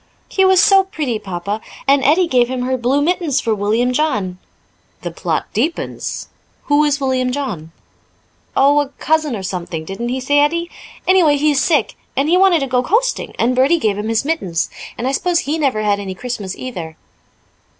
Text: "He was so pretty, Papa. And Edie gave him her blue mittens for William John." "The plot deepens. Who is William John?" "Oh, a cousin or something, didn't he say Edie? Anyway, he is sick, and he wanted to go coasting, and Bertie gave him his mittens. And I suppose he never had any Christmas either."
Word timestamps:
"He 0.29 0.43
was 0.43 0.59
so 0.59 0.85
pretty, 0.85 1.19
Papa. 1.19 1.61
And 1.87 2.03
Edie 2.03 2.25
gave 2.27 2.47
him 2.47 2.63
her 2.63 2.75
blue 2.75 3.03
mittens 3.03 3.39
for 3.39 3.53
William 3.53 3.93
John." 3.93 4.39
"The 5.03 5.11
plot 5.11 5.45
deepens. 5.53 6.27
Who 6.63 6.83
is 6.83 6.99
William 6.99 7.31
John?" 7.31 7.71
"Oh, 8.57 8.79
a 8.79 8.89
cousin 8.97 9.35
or 9.35 9.43
something, 9.43 9.85
didn't 9.85 10.09
he 10.09 10.19
say 10.19 10.39
Edie? 10.39 10.71
Anyway, 11.07 11.37
he 11.37 11.51
is 11.51 11.61
sick, 11.61 11.93
and 12.17 12.27
he 12.29 12.35
wanted 12.35 12.61
to 12.61 12.65
go 12.67 12.81
coasting, 12.81 13.35
and 13.37 13.55
Bertie 13.55 13.77
gave 13.77 13.95
him 13.95 14.07
his 14.07 14.25
mittens. 14.25 14.71
And 14.97 15.07
I 15.07 15.11
suppose 15.11 15.41
he 15.41 15.59
never 15.59 15.83
had 15.83 15.99
any 15.99 16.15
Christmas 16.15 16.55
either." 16.57 16.97